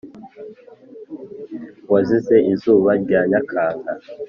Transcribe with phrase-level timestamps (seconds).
[1.91, 3.91] wazize izuba rya nyakanga.